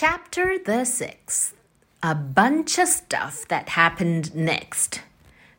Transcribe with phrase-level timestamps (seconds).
[0.00, 1.52] Chapter the sixth,
[2.00, 5.00] a bunch of stuff that happened next.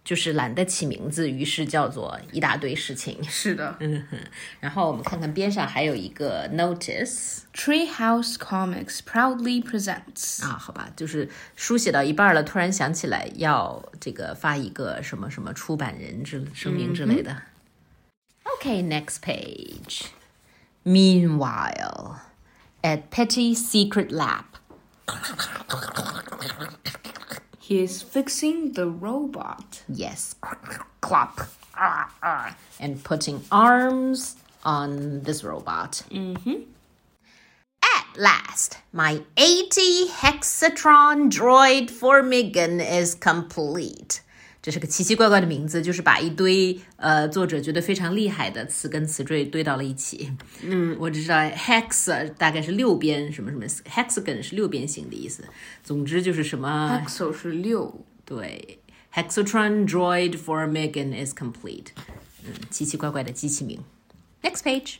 [0.03, 3.21] 就是懒得起名字，于是叫做一大堆事情。
[3.25, 3.75] 是的。
[3.81, 4.17] 嗯哼，
[4.61, 17.41] 然后我们看看边上还有一个 notice Treehouse Comics proudly presents 啊，好吧，就是书写到一半了，突然想起来要这个发一个什么什么出版人之声明之类的。
[18.61, 20.03] Okay, next page.
[20.85, 22.21] Meanwhile,
[22.84, 24.44] at Petty's secret lab.
[27.58, 29.82] He is fixing the robot.
[29.88, 30.34] Yes,
[31.00, 31.40] clop,
[32.80, 36.02] and putting arms on this robot.
[36.10, 36.62] Mm-hmm.
[37.82, 44.20] At last, my 80 hexatron droid for Megan is complete.
[44.61, 50.31] 这是个奇奇怪怪的名字，就是把一堆呃作者觉得非常厉害的词根词缀堆到了一起。
[50.61, 55.45] 嗯，我只知道 hex 大概是六边什么什么，hexagon 是六边形的意思。
[55.83, 58.05] 总之就是什么 Hexo 是六。
[58.25, 58.79] 对，
[59.13, 61.91] hexatron droid for Megan is complete。
[62.43, 63.79] 嗯，奇奇怪怪的机器名。
[64.41, 64.97] Next page.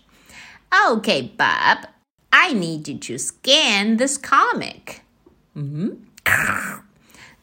[0.69, 1.89] Okay, Bob,
[2.29, 5.01] I need you to scan this comic.
[5.53, 5.89] Mm hmm.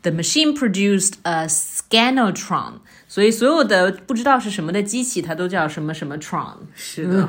[0.02, 6.58] The machine produced a scanotron，所以所有的不知道是什么的机器，它都叫什么什么 tron。
[6.74, 7.28] 是的。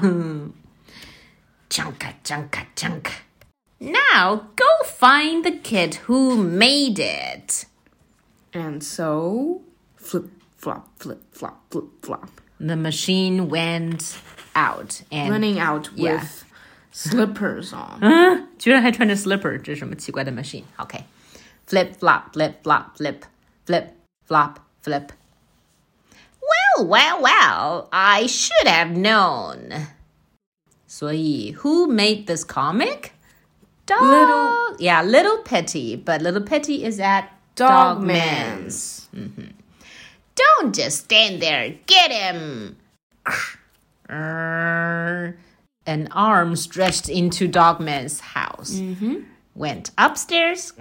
[1.70, 3.12] Junka, junka, junka.
[3.80, 7.66] Now go find the kid who made it.
[8.54, 9.62] And so,
[9.98, 12.30] flip, flop, flip, flop, flip, flop.
[12.60, 14.16] The machine went
[14.56, 16.24] out and Running out with Yeah.
[16.94, 18.00] slippers on.
[18.02, 21.04] 嗯， 居然还穿着 slipper，这是什么奇怪的 machine？OK。
[21.71, 23.25] Flip, flop, flip, flop, flip,
[23.65, 23.95] flip,
[24.27, 25.13] flop, flip.
[26.43, 29.87] Well, well, well, I should have known.
[30.89, 33.15] 所以, who made this comic?
[33.87, 34.03] Dog.
[34.03, 39.07] Little- yeah, Little Petty, but Little Petty is at Dogman's.
[39.13, 39.15] Dogman's.
[39.15, 39.51] Mm-hmm.
[40.35, 41.77] Don't just stand there.
[41.87, 42.79] Get him.
[44.09, 45.37] An
[46.11, 48.73] arm stretched into Dogman's house.
[48.75, 49.30] Mm-hmm.
[49.55, 50.73] Went upstairs.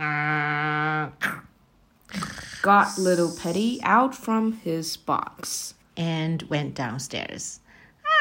[2.62, 5.74] Got little Petty out from his box.
[5.98, 7.60] and went downstairs.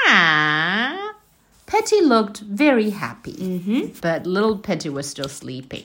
[0.07, 1.15] Ah,
[1.67, 5.85] Petty looked very happy, but little Petty was still sleeping.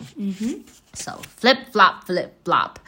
[0.93, 2.79] So flip flop, flip flop.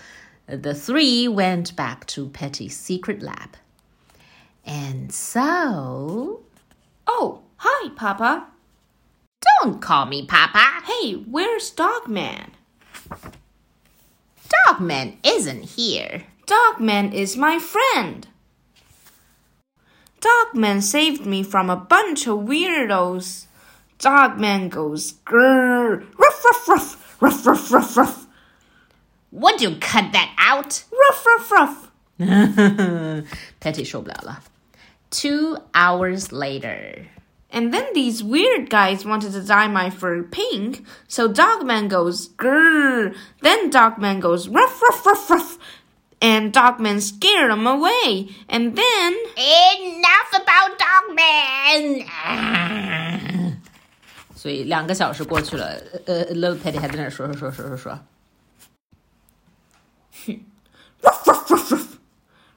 [0.47, 3.57] The three went back to Petty's secret lab.
[4.65, 6.41] And so.
[7.07, 8.47] Oh, hi, Papa.
[9.62, 10.82] Don't call me Papa.
[10.84, 12.52] Hey, where's Dogman?
[14.66, 16.24] Dogman isn't here.
[16.46, 18.26] Dogman is my friend.
[20.20, 23.46] Dogman saved me from a bunch of weirdos.
[23.98, 28.26] Dogman goes grrr, ruff, ruff, ruff, ruff, ruff, ruff, ruff,
[29.30, 30.84] Would you cut that out?
[30.90, 31.86] ruff, ruff, ruff.
[33.60, 34.42] Petty 受不了了.
[35.10, 37.06] Two hours later.
[37.52, 43.12] And then these weird guys wanted to dye my fur pink, so Dogman goes grrr.
[43.42, 45.58] Then Dogman goes ruff, ruff, ruff, ruff.
[46.22, 48.28] And Dogman scared them away.
[48.48, 49.16] And then.
[49.36, 52.06] Enough about Dogman!
[54.36, 57.98] 所以两个小时过去了，呃，Little Petty 还在那儿说说说说说说。
[61.02, 61.98] Ruff, ruff, ruff, ruff.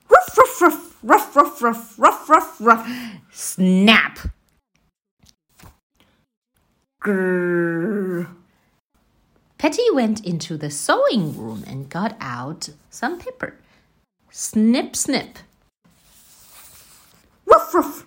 [0.07, 2.87] Ruff, ruff, ruff, ruff, ruff, ruff, ruff, ruff, ruff.
[3.31, 4.19] Snap!
[7.02, 8.28] Grrr.
[9.56, 13.56] Petty went into the sewing room and got out some paper.
[14.30, 15.38] Snip, snip.
[17.46, 18.06] Ruff, ruff.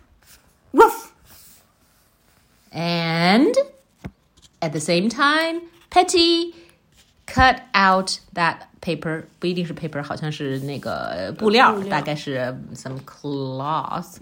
[0.73, 1.13] Ruff.
[2.71, 3.55] And
[4.61, 6.55] at the same time, Petty
[7.25, 9.24] cut out that paper.
[9.38, 11.90] 不一定是 paper，好像是那个布料，布料。
[11.90, 12.38] 大概是
[12.74, 14.18] some cloth.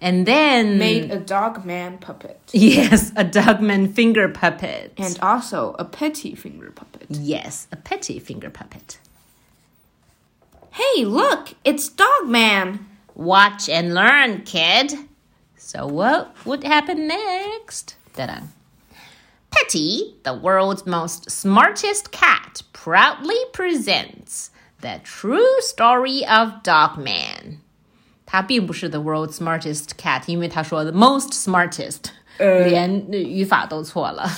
[0.00, 2.36] And then Made a Dogman puppet.
[2.52, 4.90] yes, a Dogman finger puppet.
[4.96, 7.06] And also a petty finger puppet.
[7.08, 8.98] yes, a Petty finger puppet.
[10.70, 11.54] Hey, look!
[11.64, 12.86] It's Dogman!
[13.14, 14.94] Watch and learn, kid.
[15.56, 17.96] So what would happen next?
[18.14, 18.42] Ta-da.
[19.52, 24.50] Petty, the world's most smartest cat, proudly presents
[24.80, 27.60] the true story of Dogman.
[28.26, 34.30] 他并不是 the world's smartest cat，因为他说 the most smartest，、连语法都错了。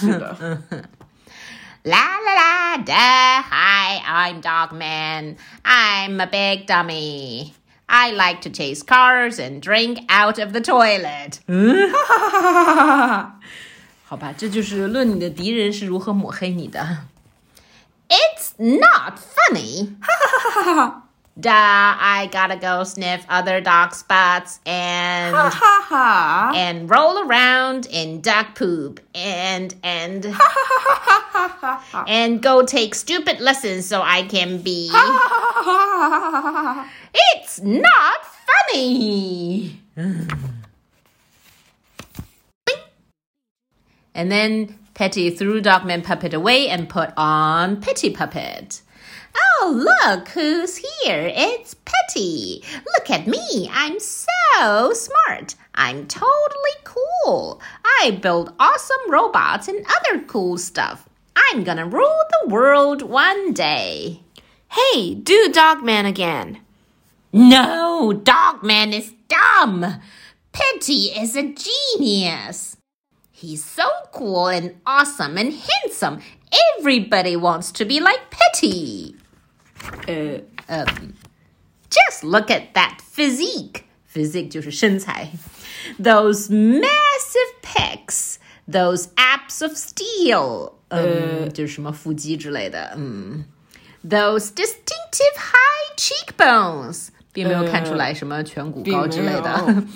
[1.82, 5.36] La la la da, hi, I'm Dogman.
[5.64, 7.54] I'm a big dummy.
[7.88, 11.40] I like to chase cars and drink out of the toilet.
[14.04, 17.04] 好吧，这就是论你的敌人是如何抹黑你的。
[18.08, 19.94] It's not funny.
[21.40, 26.52] Duh, I gotta go sniff other dog spots and Ha ha ha.
[26.54, 30.34] and roll around in duck poop and and
[32.06, 34.90] and go take stupid lessons so I can be
[37.14, 38.26] It's not
[38.74, 39.80] funny.
[44.15, 48.81] and then Petty threw Dogman Puppet away and put on Petty Puppet.
[49.37, 51.29] Oh, look who's here.
[51.35, 52.63] It's Petty.
[52.73, 53.69] Look at me.
[53.71, 55.55] I'm so smart.
[55.75, 57.61] I'm totally cool.
[57.83, 61.09] I build awesome robots and other cool stuff.
[61.35, 64.21] I'm gonna rule the world one day.
[64.69, 66.61] Hey, do Dogman again.
[67.33, 70.01] No, Dogman is dumb.
[70.53, 72.77] Petty is a genius.
[73.34, 76.20] He's so cool and awesome and handsome.
[76.78, 79.16] Everybody wants to be like Petty.
[80.08, 81.14] Uh, Um,
[81.90, 83.88] just look at that physique.
[84.06, 85.32] Physique 就是身材.
[85.98, 88.36] Those massive pecs.
[88.68, 90.74] Those abs of steel.
[90.90, 92.92] Um, 就是什么腹肌之类的.
[92.94, 93.46] Um,
[94.04, 97.08] those distinctive high cheekbones.
[97.34, 99.64] 并没有看出来什么颧骨高之类的。
[99.66, 99.82] 并没有。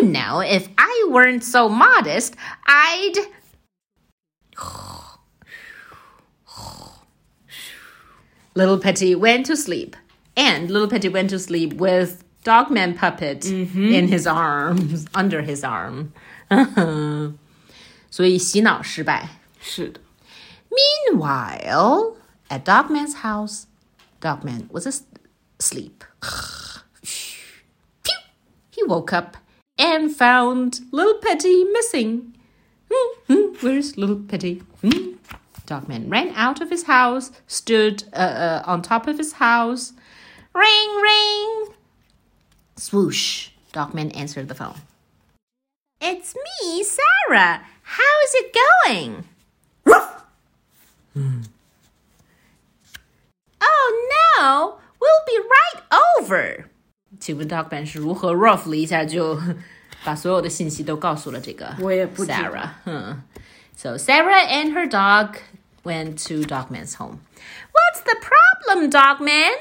[0.00, 2.32] you know, if I weren't so modest,
[2.66, 3.18] I'd.
[8.54, 9.96] Little Petty went to sleep,
[10.36, 16.12] and Little Petty went to sleep with Dogman Puppet in his arms, under his arm.
[18.10, 19.28] 所以洗脑失败。
[19.60, 20.00] 是的。
[20.70, 22.16] Meanwhile,
[22.48, 23.66] at Dogman's house,
[24.20, 25.02] Dogman was as-
[25.59, 26.03] asleep.
[26.23, 26.81] Phew!
[28.71, 29.37] He woke up
[29.77, 32.35] and found Little Petty missing.
[32.91, 34.63] Hmm, hmm, Where's Little Petty?
[34.81, 35.13] Hmm.
[35.65, 39.93] Dogman ran out of his house, stood uh, uh, on top of his house.
[40.53, 41.65] Ring, ring.
[42.75, 43.49] Swoosh.
[43.71, 44.75] Dogman answered the phone.
[46.01, 47.61] It's me, Sarah.
[47.81, 48.55] How is it
[48.85, 49.23] going?
[53.61, 55.82] Oh no, we'll be right
[56.20, 56.64] over.
[57.18, 59.40] 请问 Dogman 是如何 rough 了一下就
[60.04, 62.68] 把所有的信息都告诉了这个我也不知道 Sarah？
[62.86, 63.22] 嗯，
[63.76, 65.36] So Sarah and her dog
[65.82, 67.20] went to Dogman's home.
[67.72, 69.52] What's the problem, Dogman?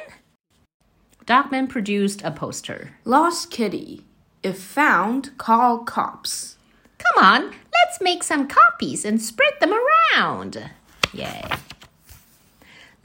[1.26, 2.92] Dogman produced a poster.
[3.06, 4.04] Lost kitty.
[4.44, 6.58] If found, call cops.
[6.98, 10.70] Come on, let's make some copies and spread them around.
[11.14, 11.44] Yay.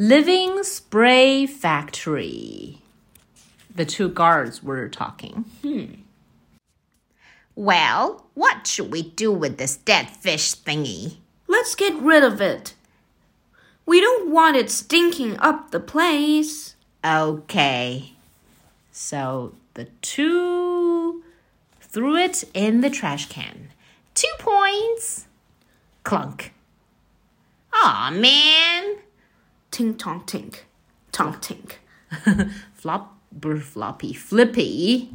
[0.01, 2.77] Living Spray Factory.
[3.75, 5.43] The two guards were talking.
[5.61, 6.03] Hmm.
[7.53, 11.17] Well, what should we do with this dead fish thingy?
[11.49, 12.75] Let's get rid of it.
[13.85, 16.77] We don't want it stinking up the place.
[17.03, 18.13] Okay.
[18.93, 21.25] So the two
[21.81, 23.67] threw it in the trash can.
[24.15, 25.27] Two points.
[26.05, 26.53] Clunk.
[27.73, 28.99] Aw, man
[29.70, 30.64] Tink tonk tink.
[31.12, 31.76] Tonk tink.
[32.72, 35.10] Flop, brr, floppy, flippy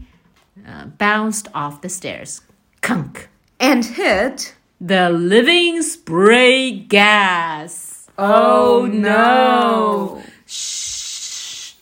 [0.67, 2.41] uh, bounced off the stairs.
[2.81, 3.29] Kunk.
[3.59, 4.55] And hit.
[4.81, 8.07] The living spray gas.
[8.17, 10.21] Oh, no.
[10.45, 10.89] Shh.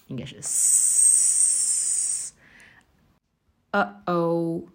[0.07, 2.33] 应该是 s.
[3.73, 4.69] Uh oh.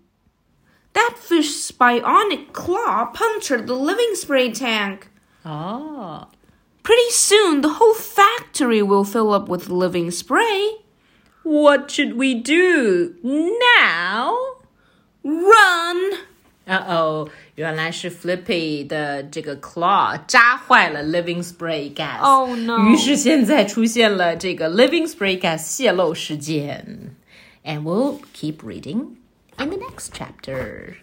[0.92, 5.08] That fish's bionic claw punctured the living spray tank.
[5.44, 6.28] Oh.
[6.86, 10.78] Pretty soon, the whole factory will fill up with living spray.
[11.44, 14.34] What should we do now?
[15.22, 16.18] Run!
[16.64, 22.20] Uh oh，原来是 Flippy 的这个 claw 扎坏了 living spray gas。
[22.20, 22.78] Oh, no.
[22.88, 27.16] 于是现在出现了这个 living spray gas 泄漏事件。
[27.64, 29.16] And we'll keep reading
[29.58, 30.96] in the next chapter.